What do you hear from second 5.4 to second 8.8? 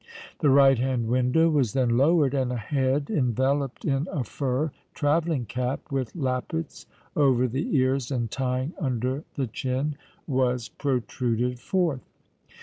cap, with lappets over the ears and tying